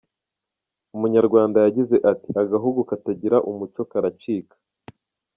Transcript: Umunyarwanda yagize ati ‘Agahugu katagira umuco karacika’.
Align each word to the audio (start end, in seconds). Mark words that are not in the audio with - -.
Umunyarwanda 0.95 1.57
yagize 1.65 1.95
ati 2.11 2.29
‘Agahugu 2.43 2.81
katagira 2.89 3.37
umuco 3.49 3.81
karacika’. 3.91 4.55